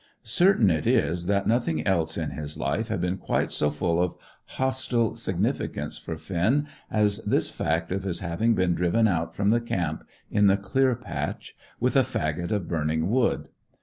[0.23, 4.15] Certain it is that nothing else in his life had been quite so full of
[4.57, 9.61] hostile significance for Finn as this fact of his having been driven out from the
[9.61, 13.49] camp in the clear patch with a faggot of burning wood.